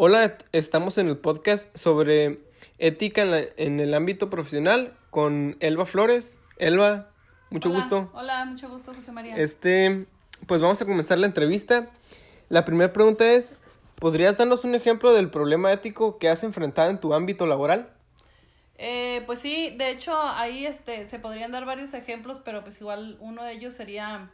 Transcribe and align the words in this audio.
Hola, 0.00 0.38
estamos 0.52 0.96
en 0.98 1.08
el 1.08 1.18
podcast 1.18 1.76
sobre 1.76 2.38
ética 2.78 3.22
en, 3.22 3.30
la- 3.32 3.44
en 3.56 3.80
el 3.80 3.94
ámbito 3.94 4.30
profesional 4.30 4.96
con 5.10 5.56
Elba 5.60 5.86
Flores. 5.86 6.36
Elba, 6.58 7.10
mucho 7.50 7.68
Hola, 7.70 7.78
gusto. 7.80 8.10
Hola, 8.14 8.44
mucho 8.44 8.68
gusto, 8.68 8.94
José 8.94 9.10
María. 9.10 9.36
Este, 9.36 10.06
pues 10.46 10.60
vamos 10.60 10.80
a 10.80 10.84
comenzar 10.84 11.18
la 11.18 11.26
entrevista. 11.26 11.90
La 12.48 12.64
primera 12.64 12.92
pregunta 12.92 13.26
es, 13.32 13.52
¿podrías 13.96 14.36
darnos 14.38 14.62
un 14.64 14.76
ejemplo 14.76 15.12
del 15.12 15.30
problema 15.30 15.72
ético 15.72 16.18
que 16.18 16.28
has 16.28 16.44
enfrentado 16.44 16.90
en 16.90 16.98
tu 17.00 17.12
ámbito 17.12 17.46
laboral? 17.46 17.90
Eh, 18.76 19.24
pues 19.26 19.40
sí, 19.40 19.74
de 19.76 19.90
hecho 19.90 20.16
ahí 20.16 20.64
este 20.64 21.08
se 21.08 21.18
podrían 21.18 21.50
dar 21.50 21.64
varios 21.64 21.92
ejemplos, 21.94 22.38
pero 22.44 22.62
pues 22.62 22.80
igual 22.80 23.16
uno 23.18 23.42
de 23.42 23.54
ellos 23.54 23.74
sería 23.74 24.30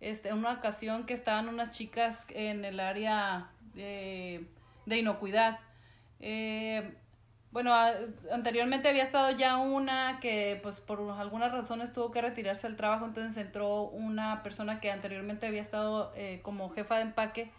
este 0.00 0.34
una 0.34 0.52
ocasión 0.52 1.06
que 1.06 1.14
estaban 1.14 1.48
unas 1.48 1.72
chicas 1.72 2.26
en 2.34 2.66
el 2.66 2.80
área 2.80 3.50
de, 3.72 4.44
de 4.88 4.98
inocuidad. 4.98 5.60
Eh, 6.20 6.94
bueno, 7.50 7.72
anteriormente 8.30 8.88
había 8.88 9.02
estado 9.02 9.30
ya 9.30 9.56
una 9.56 10.18
que 10.20 10.58
pues 10.62 10.80
por 10.80 11.00
algunas 11.12 11.52
razones 11.52 11.92
tuvo 11.92 12.10
que 12.10 12.20
retirarse 12.20 12.66
del 12.66 12.76
trabajo, 12.76 13.06
entonces 13.06 13.36
entró 13.42 13.82
una 13.84 14.42
persona 14.42 14.80
que 14.80 14.90
anteriormente 14.90 15.46
había 15.46 15.62
estado 15.62 16.12
eh, 16.14 16.40
como 16.42 16.68
jefa 16.70 16.96
de 16.96 17.02
empaque 17.02 17.50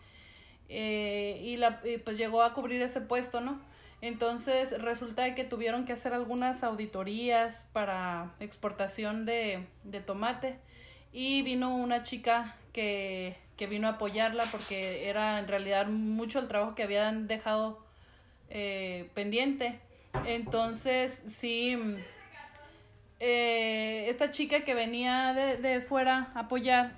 eh, 0.67 1.41
y, 1.43 1.57
la, 1.57 1.81
pues 2.03 2.17
llegó 2.17 2.43
a 2.43 2.53
cubrir 2.53 2.81
ese 2.81 3.01
puesto, 3.01 3.41
¿no? 3.41 3.59
Entonces 4.01 4.79
resulta 4.81 5.34
que 5.35 5.43
tuvieron 5.43 5.85
que 5.85 5.93
hacer 5.93 6.13
algunas 6.13 6.63
auditorías 6.63 7.67
para 7.73 8.35
exportación 8.39 9.25
de, 9.25 9.67
de 9.84 10.01
tomate 10.01 10.59
y 11.11 11.41
vino 11.41 11.75
una 11.75 12.03
chica 12.03 12.55
que, 12.71 13.37
que 13.59 13.68
vino 13.68 13.90
a 13.90 13.91
apoyarla 13.91 14.49
porque 14.52 15.09
era 15.09 15.38
en 15.38 15.49
realidad 15.49 15.88
mucho 15.88 16.40
el 16.40 16.48
trabajo 16.48 16.76
que 16.76 16.84
habían 16.84 17.27
dejado 17.27 17.84
eh, 18.49 19.09
pendiente. 19.16 19.82
Entonces, 20.26 21.24
sí, 21.27 21.77
eh, 23.20 24.05
esta 24.07 24.32
chica 24.32 24.62
que 24.62 24.74
venía 24.74 25.34
de, 25.34 25.57
de 25.57 25.82
fuera 25.82 26.32
a 26.35 26.40
apoyar 26.40 26.93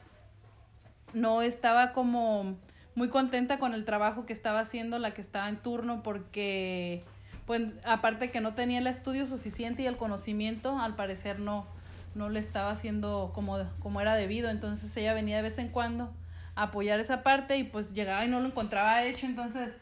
no 1.13 1.41
estaba 1.41 1.93
como 1.93 2.55
muy 2.93 3.09
contenta 3.09 3.57
con 3.57 3.73
el 3.73 3.83
trabajo 3.83 4.27
que 4.27 4.33
estaba 4.33 4.59
haciendo 4.59 4.99
la 4.99 5.15
que 5.15 5.21
estaba 5.21 5.49
en 5.49 5.57
turno 5.57 6.03
porque 6.03 7.03
pues 7.47 7.63
aparte 7.83 8.29
que 8.29 8.39
no 8.39 8.53
tenía 8.53 8.77
el 8.77 8.85
estudio 8.85 9.25
suficiente 9.25 9.81
y 9.81 9.87
el 9.87 9.97
conocimiento 9.97 10.77
al 10.77 10.95
parecer 10.95 11.39
no 11.39 11.65
no 12.13 12.29
le 12.29 12.39
estaba 12.39 12.69
haciendo 12.69 13.31
como, 13.33 13.57
como 13.79 13.99
era 13.99 14.15
debido 14.15 14.49
entonces 14.49 14.95
ella 14.95 15.13
venía 15.13 15.37
de 15.37 15.41
vez 15.41 15.57
en 15.57 15.69
cuando 15.69 16.13
apoyar 16.55 16.99
esa 16.99 17.23
parte 17.23 17.57
y 17.57 17.63
pues 17.63 17.93
llegaba 17.93 18.25
y 18.25 18.27
no 18.27 18.39
lo 18.39 18.47
encontraba 18.47 19.03
hecho 19.05 19.25
entonces 19.25 19.73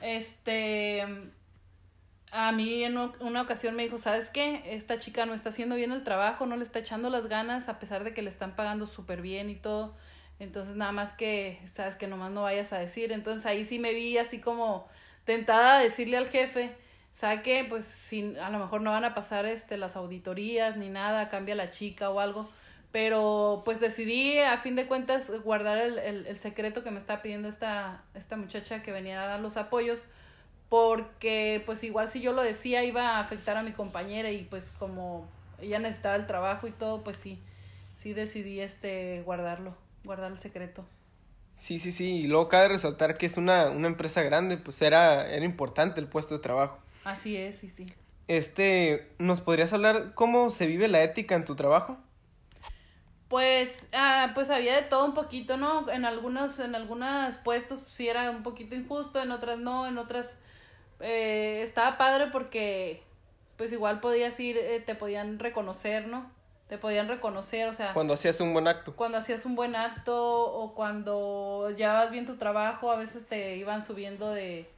este 0.00 1.02
a 2.36 2.50
mí 2.50 2.82
en 2.82 2.98
una 3.20 3.42
ocasión 3.42 3.76
me 3.76 3.84
dijo, 3.84 3.96
¿sabes 3.96 4.28
qué? 4.28 4.62
Esta 4.66 4.98
chica 4.98 5.24
no 5.24 5.34
está 5.34 5.50
haciendo 5.50 5.76
bien 5.76 5.92
el 5.92 6.02
trabajo, 6.02 6.46
no 6.46 6.56
le 6.56 6.64
está 6.64 6.80
echando 6.80 7.08
las 7.08 7.28
ganas, 7.28 7.68
a 7.68 7.78
pesar 7.78 8.02
de 8.02 8.12
que 8.12 8.22
le 8.22 8.28
están 8.28 8.56
pagando 8.56 8.86
súper 8.86 9.22
bien 9.22 9.50
y 9.50 9.54
todo. 9.54 9.94
Entonces, 10.40 10.74
nada 10.74 10.90
más 10.90 11.12
que, 11.12 11.60
sabes 11.64 11.94
que 11.94 12.08
nomás 12.08 12.32
no 12.32 12.42
vayas 12.42 12.72
a 12.72 12.80
decir. 12.80 13.12
Entonces, 13.12 13.46
ahí 13.46 13.62
sí 13.62 13.78
me 13.78 13.94
vi 13.94 14.18
así 14.18 14.40
como 14.40 14.88
tentada 15.24 15.76
a 15.76 15.80
decirle 15.80 16.16
al 16.16 16.26
jefe, 16.26 16.74
¿sabe 17.12 17.42
qué? 17.42 17.64
Pues 17.68 17.84
si 17.84 18.34
a 18.42 18.50
lo 18.50 18.58
mejor 18.58 18.80
no 18.80 18.90
van 18.90 19.04
a 19.04 19.14
pasar 19.14 19.46
este, 19.46 19.76
las 19.76 19.94
auditorías 19.94 20.76
ni 20.76 20.88
nada, 20.88 21.28
cambia 21.28 21.54
la 21.54 21.70
chica 21.70 22.10
o 22.10 22.18
algo. 22.18 22.50
Pero 22.94 23.62
pues 23.64 23.80
decidí 23.80 24.38
a 24.38 24.56
fin 24.58 24.76
de 24.76 24.86
cuentas 24.86 25.28
guardar 25.42 25.78
el, 25.78 25.98
el, 25.98 26.28
el 26.28 26.38
secreto 26.38 26.84
que 26.84 26.92
me 26.92 26.98
estaba 26.98 27.22
pidiendo 27.22 27.48
esta, 27.48 28.04
esta 28.14 28.36
muchacha 28.36 28.84
que 28.84 28.92
venía 28.92 29.20
a 29.20 29.26
dar 29.26 29.40
los 29.40 29.56
apoyos 29.56 30.04
porque 30.68 31.60
pues 31.66 31.82
igual 31.82 32.08
si 32.08 32.20
yo 32.20 32.32
lo 32.32 32.40
decía 32.40 32.84
iba 32.84 33.16
a 33.16 33.18
afectar 33.18 33.56
a 33.56 33.64
mi 33.64 33.72
compañera 33.72 34.30
y 34.30 34.44
pues 34.44 34.72
como 34.78 35.26
ella 35.60 35.80
necesitaba 35.80 36.14
el 36.14 36.28
trabajo 36.28 36.68
y 36.68 36.70
todo, 36.70 37.02
pues 37.02 37.16
sí, 37.16 37.40
sí 37.96 38.12
decidí 38.12 38.60
este 38.60 39.22
guardarlo, 39.22 39.74
guardar 40.04 40.30
el 40.30 40.38
secreto. 40.38 40.86
Sí, 41.56 41.80
sí, 41.80 41.90
sí. 41.90 42.18
Y 42.18 42.26
luego 42.28 42.48
cabe 42.48 42.68
resaltar 42.68 43.18
que 43.18 43.26
es 43.26 43.36
una, 43.36 43.70
una 43.70 43.88
empresa 43.88 44.22
grande, 44.22 44.56
pues 44.56 44.80
era, 44.82 45.28
era 45.28 45.44
importante 45.44 45.98
el 45.98 46.06
puesto 46.06 46.36
de 46.36 46.42
trabajo. 46.44 46.78
Así 47.02 47.36
es, 47.36 47.56
sí, 47.56 47.70
sí. 47.70 47.86
Este, 48.28 49.08
¿nos 49.18 49.40
podrías 49.40 49.72
hablar 49.72 50.12
cómo 50.14 50.50
se 50.50 50.68
vive 50.68 50.86
la 50.86 51.02
ética 51.02 51.34
en 51.34 51.44
tu 51.44 51.56
trabajo? 51.56 51.98
Pues, 53.28 53.88
ah, 53.92 54.30
pues 54.34 54.50
había 54.50 54.74
de 54.76 54.82
todo 54.82 55.04
un 55.06 55.14
poquito, 55.14 55.56
¿no? 55.56 55.88
En 55.90 56.04
algunos, 56.04 56.58
en 56.60 56.74
algunos 56.74 57.36
puestos 57.36 57.82
sí 57.90 58.08
era 58.08 58.30
un 58.30 58.42
poquito 58.42 58.74
injusto, 58.76 59.20
en 59.20 59.30
otras 59.32 59.58
no, 59.58 59.86
en 59.86 59.98
otras 59.98 60.36
eh, 61.00 61.60
estaba 61.62 61.96
padre 61.98 62.28
porque 62.30 63.02
pues 63.56 63.72
igual 63.72 64.00
podías 64.00 64.38
ir, 64.40 64.56
eh, 64.58 64.80
te 64.84 64.94
podían 64.94 65.38
reconocer, 65.38 66.06
¿no? 66.06 66.30
Te 66.68 66.78
podían 66.78 67.08
reconocer, 67.08 67.68
o 67.68 67.72
sea, 67.72 67.92
Cuando 67.92 68.14
hacías 68.14 68.40
un 68.40 68.52
buen 68.52 68.68
acto. 68.68 68.94
cuando 68.96 69.18
hacías 69.18 69.44
un 69.46 69.54
buen 69.54 69.74
acto 69.76 70.16
o 70.52 70.74
cuando 70.74 71.70
llevabas 71.76 72.10
bien 72.10 72.26
tu 72.26 72.36
trabajo, 72.36 72.90
a 72.90 72.96
veces 72.96 73.26
te 73.26 73.56
iban 73.56 73.82
subiendo 73.84 74.30
de, 74.30 74.68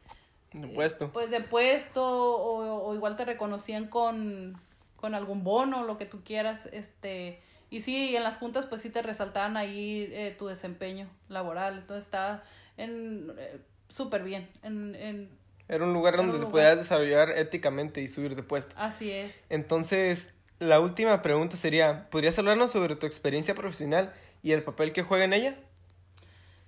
De 0.53 0.67
puesto. 0.69 1.11
pues 1.13 1.31
de 1.31 1.41
puesto 1.41 2.05
o, 2.05 2.87
o 2.87 2.95
igual 2.95 3.17
te 3.17 3.25
reconocían 3.25 3.89
con, 3.89 4.61
con 4.97 5.15
algún 5.15 5.43
bono, 5.45 5.85
lo 5.85 5.97
que 5.97 6.07
tú 6.07 6.23
quieras, 6.25 6.67
este, 6.73 7.41
y 7.71 7.81
sí, 7.81 8.17
en 8.17 8.23
las 8.23 8.37
juntas 8.37 8.67
pues 8.67 8.81
sí 8.81 8.91
te 8.91 9.03
resaltaban 9.03 9.57
ahí 9.57 10.09
eh, 10.13 10.35
tu 10.39 10.47
desempeño 10.47 11.09
laboral, 11.29 11.79
entonces 11.79 12.05
está 12.05 12.45
en 12.77 13.33
eh, 13.39 13.59
súper 13.89 14.23
bien, 14.23 14.49
en, 14.63 14.95
en, 14.95 15.31
Era 15.69 15.85
un 15.85 15.93
lugar 15.93 16.15
Era 16.15 16.23
un 16.23 16.31
donde 16.31 16.47
te 16.47 16.51
podías 16.51 16.77
desarrollar 16.77 17.31
éticamente 17.31 18.01
y 18.03 18.09
subir 18.09 18.37
de 18.37 18.43
puesto. 18.43 18.75
así 18.79 19.11
es. 19.11 19.45
Entonces, 19.49 20.33
la 20.59 20.81
última 20.81 21.23
pregunta 21.23 21.57
sería, 21.57 22.09
¿podrías 22.11 22.39
hablarnos 22.39 22.71
sobre 22.71 22.97
tu 22.97 23.07
experiencia 23.07 23.55
profesional 23.55 24.13
y 24.43 24.53
el 24.53 24.63
papel 24.63 24.93
que 24.93 25.03
juega 25.03 25.25
en 25.25 25.33
ella? 25.33 25.57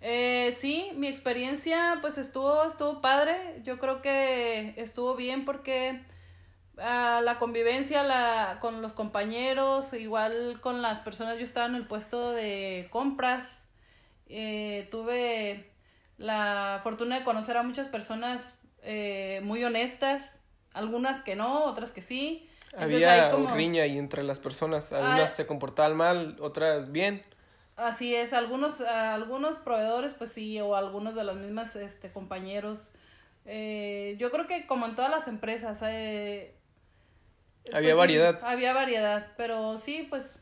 Eh, 0.01 0.53
sí, 0.57 0.91
mi 0.95 1.09
experiencia 1.09 1.99
pues 2.01 2.19
estuvo, 2.19 2.65
estuvo 2.65 3.01
padre, 3.01 3.61
yo 3.65 3.79
creo 3.79 4.01
que 4.01 4.75
estuvo 4.77 5.17
bien 5.17 5.45
porque 5.45 6.01
ah, 6.81 7.21
la 7.25 7.39
convivencia 7.39 8.03
la, 8.03 8.59
con 8.61 8.83
los 8.83 8.93
compañeros, 8.93 9.93
igual 9.95 10.59
con 10.61 10.83
las 10.83 11.01
personas, 11.01 11.39
yo 11.39 11.45
estaba 11.45 11.67
en 11.67 11.75
el 11.75 11.87
puesto 11.87 12.33
de 12.33 12.89
compras, 12.91 13.67
eh, 14.29 14.89
tuve 14.91 15.71
la 16.19 16.81
fortuna 16.83 17.19
de 17.19 17.25
conocer 17.25 17.57
a 17.57 17.63
muchas 17.63 17.87
personas 17.89 18.55
eh, 18.83 19.41
muy 19.45 19.65
honestas, 19.65 20.41
algunas 20.73 21.23
que 21.23 21.35
no, 21.37 21.65
otras 21.65 21.91
que 21.93 22.03
sí. 22.03 22.49
Entonces, 22.73 23.03
Había 23.09 23.31
como- 23.31 23.55
riña 23.55 23.83
ahí 23.85 23.99
entre 23.99 24.23
las 24.23 24.39
personas. 24.41 24.93
Algunas 24.93 25.33
Ah. 25.33 25.37
se 25.37 25.47
comportaban 25.47 25.97
mal, 25.97 26.37
otras 26.41 26.93
bien. 26.93 27.25
Así 27.77 28.15
es, 28.15 28.33
algunos, 28.33 28.81
algunos 28.81 29.57
proveedores, 29.59 30.13
pues 30.13 30.33
sí, 30.33 30.61
o 30.61 30.75
algunos 30.77 31.15
de 31.15 31.25
los 31.25 31.37
mismos 31.37 31.75
este, 31.77 32.11
compañeros. 32.13 32.91
Eh, 33.47 34.17
yo 34.19 34.31
creo 34.31 34.47
que 34.47 34.67
como 34.67 34.85
en 34.87 34.95
todas 34.97 35.11
las 35.11 35.29
empresas, 35.29 35.81
eh, 35.87 36.55
Había 37.73 37.93
sí, 37.93 37.99
variedad. 37.99 38.39
había 38.43 38.73
variedad, 38.73 39.33
pero 39.37 39.79
sí, 39.79 40.07
pues 40.09 40.39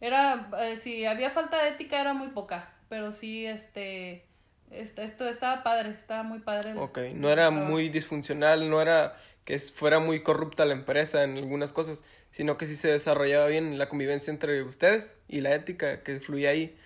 era, 0.00 0.50
eh, 0.60 0.76
si 0.76 1.04
había 1.06 1.30
falta 1.30 1.62
de 1.62 1.70
ética 1.70 2.00
era 2.00 2.14
muy 2.14 2.28
poca, 2.28 2.72
pero 2.88 3.12
sí, 3.12 3.46
este, 3.46 4.24
este, 4.70 5.04
esto 5.04 5.28
estaba 5.28 5.62
padre, 5.62 5.90
estaba 5.90 6.22
muy 6.22 6.40
padre. 6.40 6.72
el- 6.72 6.78
Ok, 6.78 6.98
no 7.14 7.30
era 7.30 7.50
muy 7.50 7.88
disfuncional, 7.88 8.68
no 8.70 8.80
era 8.80 9.16
que 9.44 9.58
fuera 9.58 9.98
muy 9.98 10.22
corrupta 10.22 10.64
la 10.64 10.72
empresa 10.74 11.24
en 11.24 11.36
algunas 11.36 11.72
cosas, 11.72 12.02
sino 12.30 12.56
que 12.56 12.66
sí 12.66 12.76
se 12.76 12.88
desarrollaba 12.88 13.46
bien 13.48 13.78
la 13.78 13.88
convivencia 13.88 14.30
entre 14.32 14.62
ustedes 14.62 15.12
y 15.28 15.40
la 15.40 15.54
ética 15.54 16.02
que 16.02 16.20
fluía 16.20 16.50
ahí 16.50 16.76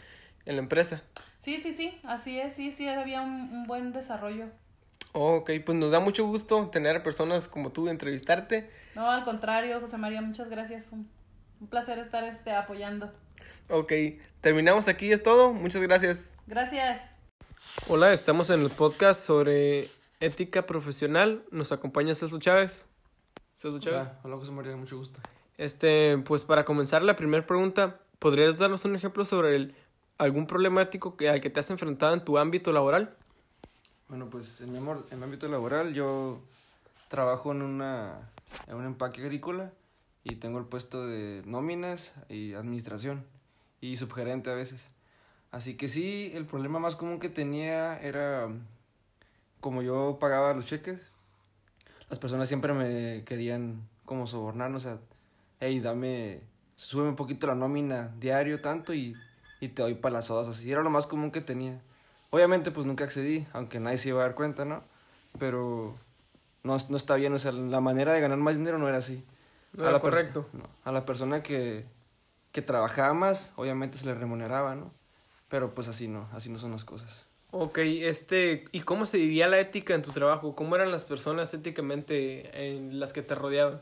en 0.47 0.57
la 0.57 0.63
empresa. 0.63 1.03
Sí, 1.39 1.59
sí, 1.59 1.73
sí, 1.73 2.01
así 2.05 2.39
es, 2.41 2.55
sí, 2.55 2.73
sí, 2.73 2.89
había 2.89 3.21
un, 3.23 3.31
un 3.53 3.67
buen 3.67 3.93
desarrollo. 3.93 4.47
Oh, 5.17 5.37
ok, 5.37 5.51
pues 5.65 5.79
nos 5.79 5.93
da 5.93 6.01
mucho 6.01 6.27
gusto 6.27 6.71
tener 6.71 6.97
a 6.97 7.03
personas 7.05 7.47
como 7.47 7.71
tú, 7.71 7.89
entrevistarte. 7.89 8.69
No, 8.97 9.09
al 9.09 9.25
contrario, 9.25 9.81
José 9.81 9.97
María, 9.97 10.21
muchas 10.21 10.49
gracias. 10.51 10.91
Un, 10.91 11.09
un 11.61 11.69
placer 11.69 12.01
estar 12.01 12.25
este, 12.25 12.51
apoyando. 12.51 13.13
Ok, 13.71 13.93
terminamos 14.41 14.89
aquí, 14.89 15.13
es 15.13 15.23
todo. 15.23 15.53
Muchas 15.53 15.83
gracias. 15.83 16.35
Gracias. 16.49 17.01
Hola, 17.87 18.13
estamos 18.13 18.51
en 18.51 18.63
el 18.63 18.71
podcast 18.71 19.21
sobre 19.21 19.89
ética 20.19 20.67
profesional. 20.67 21.45
Nos 21.53 21.71
acompaña 21.71 22.17
Celso 22.17 22.41
Chávez. 22.41 22.85
Celso 23.55 23.79
Chávez. 23.79 24.07
Hola, 24.07 24.21
hola 24.25 24.37
José 24.39 24.51
María, 24.51 24.75
mucho 24.75 24.97
gusto. 24.97 25.21
Este, 25.59 26.19
pues 26.19 26.45
para 26.45 26.65
comenzar 26.65 27.03
la 27.03 27.15
primera 27.15 27.47
pregunta, 27.47 28.01
¿podrías 28.19 28.59
darnos 28.59 28.85
un 28.85 28.97
ejemplo 28.97 29.25
sobre 29.25 29.55
el, 29.55 29.77
algún 30.19 30.49
problemático 30.49 31.17
que, 31.17 31.31
al 31.31 31.41
que 31.41 31.51
te 31.51 31.61
has 31.61 31.71
enfrentado 31.71 32.15
en 32.15 32.25
tu 32.25 32.37
ámbito 32.37 32.73
laboral? 32.73 33.17
Bueno, 34.09 34.29
pues 34.29 34.61
en 34.61 34.71
mi, 34.71 34.79
amor, 34.79 35.07
en 35.11 35.19
mi 35.19 35.25
ámbito 35.25 35.49
laboral 35.49 35.95
yo 35.95 36.43
trabajo 37.09 37.53
en, 37.53 37.63
una, 37.63 38.31
en 38.67 38.77
un 38.77 38.85
empaque 38.85 39.23
agrícola 39.23 39.73
y 40.25 40.37
tengo 40.37 40.59
el 40.59 40.67
puesto 40.67 41.07
de 41.07 41.43
nóminas 41.47 42.13
y 42.29 42.53
administración 42.53 43.25
y 43.81 43.97
subgerente 43.97 44.51
a 44.51 44.55
veces. 44.55 44.81
Así 45.51 45.77
que 45.77 45.89
sí, 45.89 46.33
el 46.35 46.45
problema 46.45 46.79
más 46.79 46.97
común 46.97 47.19
que 47.19 47.31
tenía 47.31 47.99
era 47.99 48.49
como 49.61 49.81
yo 49.81 50.19
pagaba 50.21 50.53
los 50.53 50.67
cheques, 50.67 51.11
las 52.11 52.19
personas 52.19 52.49
siempre 52.49 52.75
me 52.75 53.25
querían 53.25 53.89
como 54.05 54.27
sobornar, 54.27 54.71
o 54.75 54.81
sea, 54.81 54.99
hey, 55.61 55.81
dame, 55.81 56.43
sube 56.77 57.09
un 57.09 57.17
poquito 57.17 57.47
la 57.47 57.55
nómina 57.55 58.15
diario 58.21 58.61
tanto 58.61 58.93
y, 58.93 59.15
y 59.61 59.69
te 59.69 59.81
doy 59.81 59.99
sodas, 60.21 60.49
así 60.49 60.71
era 60.71 60.83
lo 60.83 60.91
más 60.91 61.07
común 61.07 61.31
que 61.31 61.41
tenía. 61.41 61.81
Obviamente 62.35 62.73
pues 62.73 62.85
nunca 62.85 63.05
accedí, 63.05 63.47
aunque 63.53 63.79
nadie 63.79 63.97
se 63.97 64.09
iba 64.09 64.21
a 64.21 64.25
dar 64.25 64.35
cuenta, 64.35 64.65
¿no? 64.65 64.83
Pero 65.39 65.95
no, 66.65 66.77
no 66.89 66.97
está 66.97 67.15
bien, 67.15 67.33
o 67.33 67.39
sea, 67.39 67.53
la 67.53 67.81
manera 67.81 68.13
de 68.13 68.21
ganar 68.21 68.39
más 68.39 68.59
dinero 68.59 68.77
no 68.77 68.89
era 68.89 68.99
así. 68.99 69.25
No 69.73 69.87
a 69.87 69.93
la 69.93 70.01
correcto. 70.01 70.49
no, 70.53 70.65
a 70.83 70.91
la 70.91 71.07
persona 71.07 71.45
que, 71.45 71.85
que 72.51 72.61
trabajaba 72.61 73.15
más, 73.15 73.53
obviamente 73.55 73.99
se 73.99 74.07
le 74.07 74.17
remuneraba, 74.17 74.75
¿no? 74.75 74.91
Pero 75.49 75.75
pues 75.77 75.87
así 75.87 76.09
no, 76.09 76.29
así 76.33 76.51
no 76.51 76.59
son 76.59 76.73
las 76.73 76.85
cosas. 76.85 77.25
Ok, 77.53 77.79
este, 77.79 78.65
¿y 78.73 78.81
cómo 78.81 79.07
se 79.07 79.19
vivía 79.19 79.47
la 79.47 79.61
ética 79.61 79.95
en 79.95 80.03
tu 80.03 80.11
trabajo? 80.11 80.57
¿Cómo 80.57 80.75
eran 80.75 80.91
las 80.91 81.05
personas 81.05 81.55
éticamente 81.55 82.67
en 82.75 82.99
las 82.99 83.13
que 83.13 83.23
te 83.23 83.37
rodeaban? 83.37 83.81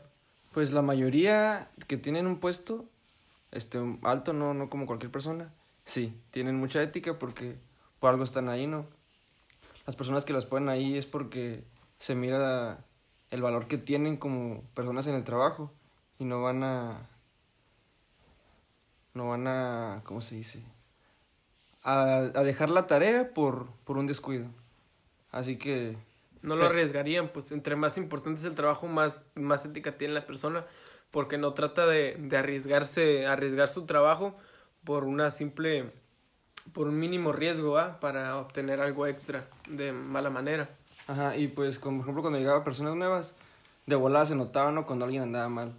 Pues 0.51 0.73
la 0.73 0.83
mayoría 0.83 1.71
que 1.87 1.97
tienen 1.97 2.27
un 2.27 2.39
puesto 2.39 2.85
este 3.51 3.79
alto, 4.03 4.31
no, 4.31 4.53
no 4.53 4.69
como 4.69 4.85
cualquier 4.85 5.11
persona, 5.11 5.51
sí, 5.85 6.15
tienen 6.29 6.55
mucha 6.55 6.83
ética 6.83 7.17
porque 7.17 7.57
por 8.03 8.09
algo 8.09 8.25
están 8.25 8.49
ahí, 8.49 8.67
¿no? 8.67 8.85
Las 9.85 9.95
personas 9.95 10.25
que 10.25 10.33
las 10.33 10.43
ponen 10.43 10.67
ahí 10.67 10.97
es 10.97 11.05
porque 11.05 11.63
se 11.99 12.15
mira 12.15 12.83
el 13.31 13.41
valor 13.41 13.69
que 13.69 13.77
tienen 13.77 14.17
como 14.17 14.61
personas 14.73 15.07
en 15.07 15.15
el 15.15 15.23
trabajo 15.23 15.71
y 16.19 16.25
no 16.25 16.41
van 16.41 16.65
a 16.65 17.07
no 19.13 19.29
van 19.29 19.47
a 19.47 20.01
¿cómo 20.03 20.19
se 20.19 20.35
dice? 20.35 20.61
a, 21.81 22.15
a 22.15 22.43
dejar 22.43 22.69
la 22.71 22.87
tarea 22.87 23.33
por, 23.33 23.67
por 23.85 23.97
un 23.97 24.05
descuido. 24.05 24.47
Así 25.31 25.55
que 25.55 25.95
No 26.41 26.57
lo 26.57 26.65
arriesgarían, 26.65 27.29
pues 27.29 27.53
entre 27.53 27.77
más 27.77 27.97
importante 27.97 28.41
es 28.41 28.45
el 28.45 28.53
trabajo, 28.53 28.85
más, 28.85 29.25
más 29.35 29.63
ética 29.63 29.97
tiene 29.97 30.13
la 30.13 30.25
persona, 30.25 30.65
porque 31.09 31.37
no 31.37 31.53
trata 31.53 31.85
de, 31.85 32.17
de 32.19 32.35
arriesgarse, 32.35 33.27
arriesgar 33.27 33.69
su 33.69 33.85
trabajo 33.85 34.35
por 34.83 35.05
una 35.05 35.31
simple, 35.31 35.93
por 36.71 36.87
un 36.87 36.97
mínimo 36.97 37.33
riesgo, 37.33 37.71
¿va? 37.73 37.99
Para 37.99 38.37
obtener 38.37 38.79
algo 38.79 39.05
extra 39.05 39.47
de 39.67 39.91
mala 39.91 40.29
manera. 40.29 40.69
Ajá, 41.07 41.35
y 41.35 41.47
pues, 41.47 41.79
como 41.79 41.97
por 41.97 42.05
ejemplo, 42.05 42.21
cuando 42.21 42.39
llegaban 42.39 42.63
personas 42.63 42.95
nuevas, 42.95 43.33
de 43.85 43.95
volada 43.95 44.25
se 44.25 44.35
notaba, 44.35 44.71
¿no? 44.71 44.85
Cuando 44.85 45.05
alguien 45.05 45.23
andaba 45.23 45.49
mal, 45.49 45.73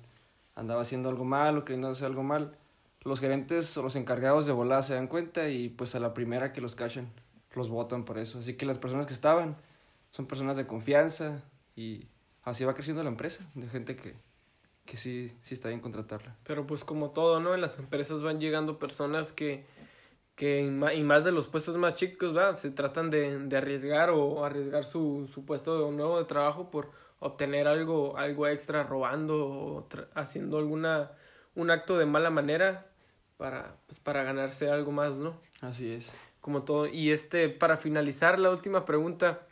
andaba 0.55 0.83
haciendo 0.83 1.09
algo 1.09 1.25
mal 1.25 1.57
o 1.57 1.65
queriendo 1.65 1.89
hacer 1.89 2.07
algo 2.07 2.23
mal. 2.23 2.57
Los 3.03 3.21
gerentes 3.21 3.77
o 3.77 3.83
los 3.83 3.97
encargados 3.97 4.47
de 4.47 4.53
volada 4.53 4.83
se 4.83 4.95
dan 4.95 5.09
cuenta 5.09 5.49
y 5.49 5.69
pues 5.69 5.95
a 5.95 6.01
la 6.01 6.15
primera 6.15 6.53
que 6.53 6.61
los 6.61 6.75
cachan, 6.75 7.09
los 7.55 7.69
votan 7.69 8.05
por 8.05 8.19
eso. 8.19 8.39
Así 8.39 8.55
que 8.55 8.67
las 8.67 8.79
personas 8.79 9.07
que 9.07 9.13
estaban 9.13 9.57
son 10.11 10.27
personas 10.27 10.57
de 10.57 10.67
confianza 10.67 11.43
y 11.77 12.07
así 12.45 12.65
va 12.65 12.75
creciendo 12.75 13.03
la 13.03 13.11
empresa, 13.11 13.45
de 13.55 13.69
gente 13.69 13.97
que, 13.97 14.15
que 14.85 14.97
sí, 14.97 15.33
sí 15.43 15.55
está 15.55 15.69
bien 15.69 15.81
contratarla. 15.81 16.37
Pero 16.45 16.67
pues 16.67 16.85
como 16.85 17.11
todo, 17.11 17.41
¿no? 17.41 17.55
En 17.55 17.61
las 17.61 17.79
empresas 17.79 18.23
van 18.23 18.41
llegando 18.41 18.79
personas 18.79 19.33
que, 19.33 19.65
que 20.35 20.63
y 20.63 21.03
más 21.03 21.25
de 21.25 21.33
los 21.33 21.47
puestos 21.47 21.77
más 21.77 21.95
chicos, 21.95 22.37
¿va? 22.37 22.55
Se 22.55 22.71
tratan 22.71 23.11
de, 23.11 23.39
de 23.39 23.57
arriesgar 23.57 24.11
o 24.11 24.45
arriesgar 24.45 24.85
su, 24.85 25.29
su 25.33 25.45
puesto 25.45 25.87
de 25.87 25.97
nuevo 25.97 26.19
de 26.19 26.25
trabajo 26.25 26.71
por 26.71 26.91
obtener 27.21 27.69
algo, 27.69 28.17
algo 28.19 28.47
extra, 28.47 28.83
robando 28.83 29.47
o 29.47 29.89
haciendo 30.15 30.59
alguna, 30.59 31.13
un 31.55 31.71
acto 31.71 31.97
de 31.97 32.05
mala 32.05 32.31
manera 32.31 32.87
para, 33.39 33.77
pues, 33.87 33.99
para 33.99 34.23
ganarse 34.25 34.71
algo 34.71 34.93
más, 34.93 35.15
¿no? 35.15 35.41
Así 35.61 35.91
es. 35.91 36.11
como 36.41 36.65
todo. 36.65 36.87
Y 36.87 37.13
este, 37.13 37.49
para 37.49 37.77
finalizar, 37.77 38.39
la 38.39 38.51
última 38.51 38.85
pregunta. 38.85 39.47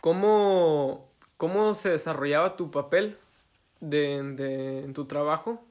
¿Cómo, 0.00 1.10
cómo 1.36 1.74
se 1.74 1.90
desarrollaba 1.90 2.56
tu 2.56 2.70
papel 2.70 3.18
de, 3.80 4.22
de, 4.34 4.84
en 4.84 4.92
tu 4.92 5.06
trabajo 5.06 5.64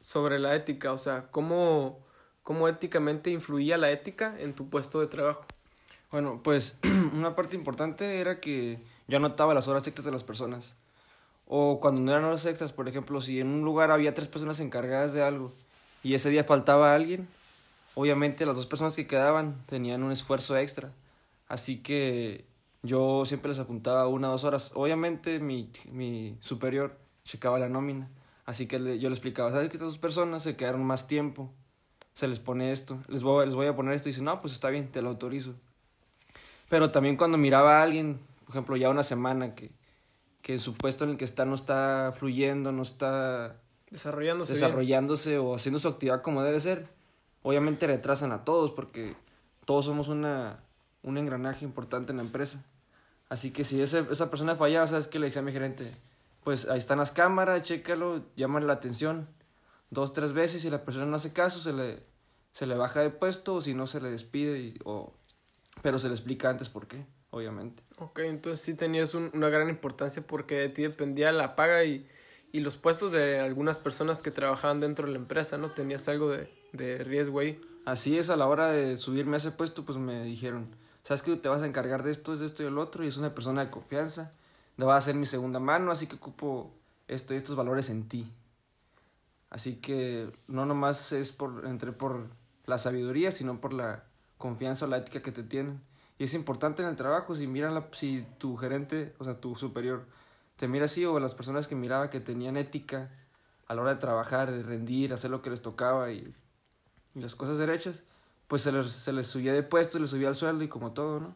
sobre 0.00 0.38
la 0.38 0.54
ética? 0.54 0.92
O 0.92 0.98
sea, 0.98 1.28
¿cómo, 1.30 2.06
¿cómo 2.42 2.68
éticamente 2.68 3.30
influía 3.30 3.78
la 3.78 3.90
ética 3.90 4.34
en 4.38 4.54
tu 4.54 4.68
puesto 4.68 5.00
de 5.00 5.06
trabajo? 5.06 5.44
Bueno, 6.10 6.40
pues 6.42 6.76
una 7.14 7.34
parte 7.34 7.56
importante 7.56 8.20
era 8.20 8.40
que 8.40 8.78
yo 9.08 9.16
anotaba 9.16 9.54
las 9.54 9.68
horas 9.68 9.86
extras 9.86 10.04
de 10.04 10.12
las 10.12 10.24
personas. 10.24 10.74
O 11.46 11.80
cuando 11.80 12.00
no 12.00 12.12
eran 12.12 12.24
horas 12.24 12.46
extras, 12.46 12.72
por 12.72 12.88
ejemplo, 12.88 13.20
si 13.20 13.40
en 13.40 13.48
un 13.48 13.62
lugar 13.62 13.90
había 13.90 14.14
tres 14.14 14.28
personas 14.28 14.60
encargadas 14.60 15.12
de 15.12 15.22
algo 15.22 15.52
y 16.02 16.14
ese 16.14 16.30
día 16.30 16.44
faltaba 16.44 16.94
alguien, 16.94 17.28
obviamente 17.94 18.46
las 18.46 18.56
dos 18.56 18.66
personas 18.66 18.94
que 18.94 19.06
quedaban 19.06 19.56
tenían 19.66 20.02
un 20.02 20.12
esfuerzo 20.12 20.56
extra. 20.56 20.92
Así 21.48 21.78
que 21.78 22.44
yo 22.82 23.24
siempre 23.26 23.50
les 23.50 23.58
apuntaba 23.58 24.06
una 24.08 24.28
o 24.28 24.32
dos 24.32 24.44
horas. 24.44 24.70
Obviamente 24.74 25.38
mi, 25.40 25.70
mi 25.90 26.36
superior 26.40 26.96
checaba 27.24 27.58
la 27.58 27.68
nómina. 27.68 28.08
Así 28.44 28.66
que 28.66 28.78
yo 28.98 29.08
le 29.08 29.14
explicaba, 29.14 29.50
¿sabes 29.50 29.68
que 29.68 29.76
estas 29.76 29.88
dos 29.88 29.98
personas 29.98 30.42
se 30.42 30.56
quedaron 30.56 30.84
más 30.84 31.06
tiempo? 31.06 31.52
Se 32.14 32.28
les 32.28 32.38
pone 32.38 32.72
esto, 32.72 32.98
les 33.08 33.22
voy, 33.22 33.46
les 33.46 33.54
voy 33.54 33.66
a 33.66 33.74
poner 33.74 33.94
esto 33.94 34.08
y 34.08 34.12
dice, 34.12 34.22
no, 34.22 34.38
pues 34.40 34.52
está 34.52 34.68
bien, 34.68 34.88
te 34.90 35.00
lo 35.02 35.08
autorizo. 35.08 35.54
Pero 36.68 36.90
también 36.90 37.16
cuando 37.16 37.38
miraba 37.38 37.78
a 37.80 37.82
alguien, 37.82 38.20
por 38.44 38.50
ejemplo, 38.50 38.76
ya 38.76 38.90
una 38.90 39.02
semana 39.02 39.54
que, 39.54 39.70
que 40.42 40.54
en 40.54 40.60
su 40.60 40.74
puesto 40.74 41.04
en 41.04 41.10
el 41.10 41.16
que 41.16 41.24
está 41.24 41.44
no 41.44 41.54
está 41.54 42.14
fluyendo, 42.18 42.70
no 42.72 42.82
está 42.82 43.56
Desarrollándose. 43.90 44.52
bien. 44.54 44.62
desarrollándose 44.62 45.38
o 45.38 45.54
haciendo 45.54 45.78
su 45.78 45.88
actividad 45.88 46.22
como 46.22 46.42
debe 46.42 46.60
ser, 46.60 46.86
obviamente 47.42 47.86
retrasan 47.86 48.32
a 48.32 48.44
todos 48.44 48.70
porque 48.72 49.16
todos 49.64 49.84
somos 49.86 50.08
una, 50.08 50.60
un 51.02 51.18
engranaje 51.18 51.64
importante 51.64 52.12
en 52.12 52.18
la 52.18 52.24
empresa. 52.24 52.62
Así 53.28 53.50
que 53.50 53.64
si 53.64 53.80
ese, 53.80 54.04
esa 54.10 54.30
persona 54.30 54.56
fallaba, 54.56 54.86
¿sabes 54.86 55.08
qué 55.08 55.18
le 55.18 55.26
decía 55.26 55.40
a 55.40 55.44
mi 55.44 55.52
gerente? 55.52 55.90
Pues 56.44 56.68
ahí 56.68 56.78
están 56.78 56.98
las 56.98 57.12
cámaras, 57.12 57.62
chécalo, 57.62 58.22
llámale 58.36 58.66
la 58.66 58.74
atención 58.74 59.28
dos, 59.92 60.12
tres 60.14 60.32
veces 60.32 60.64
y 60.64 60.70
la 60.70 60.84
persona 60.84 61.04
no 61.06 61.16
hace 61.16 61.32
caso, 61.32 61.60
se 61.60 61.72
le, 61.72 62.02
se 62.52 62.66
le 62.66 62.74
baja 62.74 63.00
de 63.00 63.10
puesto 63.10 63.56
o 63.56 63.60
si 63.60 63.74
no 63.74 63.86
se 63.86 64.00
le 64.00 64.10
despide, 64.10 64.58
y, 64.58 64.78
o, 64.84 65.12
pero 65.82 65.98
se 65.98 66.08
le 66.08 66.14
explica 66.14 66.48
antes 66.48 66.70
por 66.70 66.86
qué, 66.88 67.04
obviamente. 67.30 67.82
Ok, 67.98 68.20
entonces 68.20 68.64
sí 68.64 68.74
tenías 68.74 69.14
un- 69.14 69.30
una 69.34 69.50
gran 69.50 69.68
importancia 69.68 70.26
porque 70.26 70.54
de 70.56 70.68
ti 70.70 70.82
dependía 70.82 71.30
la 71.30 71.54
paga 71.56 71.84
y, 71.84 72.08
y 72.52 72.60
los 72.60 72.76
puestos 72.76 73.12
de 73.12 73.38
algunas 73.40 73.78
personas 73.78 74.22
que 74.22 74.30
trabajaban 74.30 74.80
dentro 74.80 75.06
de 75.06 75.12
la 75.12 75.18
empresa, 75.18 75.58
¿no? 75.58 75.70
Tenías 75.72 76.08
algo 76.08 76.30
de, 76.30 76.50
de 76.72 77.04
riesgo 77.04 77.40
ahí. 77.40 77.60
Así 77.84 78.16
es, 78.16 78.30
a 78.30 78.36
la 78.36 78.46
hora 78.46 78.68
de 78.68 78.96
subirme 78.96 79.36
a 79.36 79.38
ese 79.38 79.50
puesto, 79.50 79.84
pues 79.84 79.98
me 79.98 80.24
dijeron, 80.24 80.68
¿sabes 81.04 81.22
que 81.22 81.36
te 81.36 81.48
vas 81.50 81.62
a 81.62 81.66
encargar 81.66 82.02
de 82.02 82.12
esto, 82.12 82.34
de 82.34 82.46
esto 82.46 82.62
y 82.62 82.66
el 82.66 82.78
otro? 82.78 83.04
Y 83.04 83.08
es 83.08 83.18
una 83.18 83.34
persona 83.34 83.64
de 83.64 83.70
confianza, 83.70 84.32
va 84.80 84.94
a 84.94 84.98
hacer 84.98 85.14
mi 85.16 85.26
segunda 85.26 85.60
mano, 85.60 85.90
así 85.92 86.06
que 86.06 86.16
ocupo 86.16 86.72
esto 87.08 87.34
y 87.34 87.36
estos 87.36 87.56
valores 87.56 87.90
en 87.90 88.08
ti. 88.08 88.32
Así 89.52 89.76
que 89.76 90.32
no 90.48 90.66
nomás 90.66 91.12
es 91.12 91.30
por, 91.30 91.66
entré 91.66 91.92
por 91.92 92.26
la 92.66 92.78
sabiduría, 92.78 93.30
sino 93.30 93.60
por 93.60 93.72
la 93.72 94.04
confianza 94.38 94.86
o 94.86 94.88
la 94.88 94.96
ética 94.96 95.22
que 95.22 95.30
te 95.30 95.44
tienen. 95.44 95.80
Y 96.18 96.24
es 96.24 96.34
importante 96.34 96.82
en 96.82 96.88
el 96.88 96.96
trabajo, 96.96 97.36
si 97.36 97.46
miran 97.46 97.74
la, 97.74 97.86
si 97.92 98.26
tu 98.38 98.56
gerente, 98.56 99.14
o 99.18 99.24
sea, 99.24 99.40
tu 99.40 99.54
superior, 99.54 100.06
te 100.56 100.66
mira 100.66 100.86
así, 100.86 101.04
o 101.04 101.20
las 101.20 101.34
personas 101.34 101.68
que 101.68 101.76
miraba 101.76 102.10
que 102.10 102.20
tenían 102.20 102.56
ética 102.56 103.10
a 103.68 103.74
la 103.74 103.82
hora 103.82 103.94
de 103.94 104.00
trabajar, 104.00 104.50
de 104.50 104.62
rendir, 104.64 105.12
hacer 105.12 105.30
lo 105.30 105.42
que 105.42 105.50
les 105.50 105.62
tocaba 105.62 106.10
y 106.10 106.34
y 107.14 107.20
las 107.20 107.34
cosas 107.34 107.58
derechas, 107.58 108.02
pues 108.48 108.62
se 108.62 108.72
les, 108.72 108.90
se 108.90 109.12
les 109.12 109.26
subía 109.26 109.52
de 109.52 109.62
puesto, 109.62 109.98
les 109.98 110.10
subía 110.10 110.28
el 110.28 110.34
sueldo 110.34 110.64
y 110.64 110.68
como 110.68 110.92
todo, 110.92 111.20
¿no? 111.20 111.34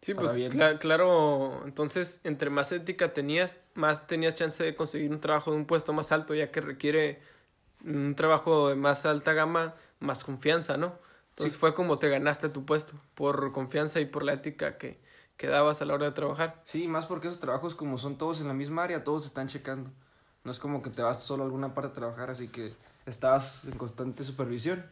Sí, 0.00 0.14
pues 0.14 0.38
claro, 0.78 1.62
entonces 1.64 2.20
entre 2.22 2.50
más 2.50 2.70
ética 2.72 3.12
tenías, 3.12 3.60
más 3.74 4.06
tenías 4.06 4.34
chance 4.34 4.62
de 4.62 4.76
conseguir 4.76 5.10
un 5.10 5.20
trabajo 5.20 5.50
de 5.50 5.56
un 5.56 5.66
puesto 5.66 5.92
más 5.92 6.12
alto, 6.12 6.34
ya 6.34 6.50
que 6.52 6.60
requiere 6.60 7.20
un 7.84 8.14
trabajo 8.14 8.68
de 8.68 8.76
más 8.76 9.06
alta 9.06 9.32
gama, 9.32 9.74
más 9.98 10.22
confianza, 10.24 10.76
¿no? 10.76 10.98
Entonces 11.30 11.54
Sí. 11.54 11.60
fue 11.60 11.74
como 11.74 11.98
te 11.98 12.08
ganaste 12.08 12.48
tu 12.48 12.64
puesto, 12.64 12.94
por 13.14 13.52
confianza 13.52 14.00
y 14.00 14.06
por 14.06 14.22
la 14.22 14.34
ética 14.34 14.78
que, 14.78 15.00
que 15.36 15.48
dabas 15.48 15.82
a 15.82 15.84
la 15.84 15.94
hora 15.94 16.06
de 16.06 16.12
trabajar. 16.12 16.62
Sí, 16.64 16.88
más 16.88 17.06
porque 17.06 17.28
esos 17.28 17.40
trabajos 17.40 17.74
como 17.74 17.98
son 17.98 18.18
todos 18.18 18.40
en 18.40 18.48
la 18.48 18.54
misma 18.54 18.84
área, 18.84 19.04
todos 19.04 19.26
están 19.26 19.48
checando. 19.48 19.90
No 20.44 20.52
es 20.52 20.58
como 20.58 20.80
que 20.82 20.90
te 20.90 21.02
vas 21.02 21.22
solo 21.22 21.42
a 21.42 21.46
alguna 21.46 21.74
parte 21.74 21.90
a 21.90 21.94
trabajar, 21.94 22.30
así 22.30 22.48
que 22.48 22.72
estabas 23.06 23.64
en 23.64 23.76
constante 23.76 24.24
supervisión 24.24 24.86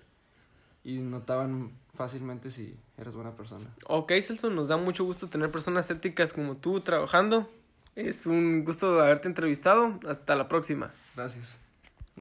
y 0.84 0.98
notaban 0.98 1.72
fácilmente 1.96 2.50
si 2.50 2.76
eras 2.96 3.14
buena 3.14 3.32
persona. 3.32 3.64
Ok, 3.86 4.12
Celso, 4.22 4.50
nos 4.50 4.68
da 4.68 4.76
mucho 4.76 5.04
gusto 5.04 5.28
tener 5.28 5.50
personas 5.50 5.90
éticas 5.90 6.32
como 6.32 6.56
tú 6.56 6.80
trabajando. 6.80 7.50
Es 7.94 8.26
un 8.26 8.64
gusto 8.64 9.00
haberte 9.00 9.26
entrevistado. 9.26 9.98
Hasta 10.06 10.36
la 10.36 10.48
próxima. 10.48 10.92
Gracias. 11.16 11.65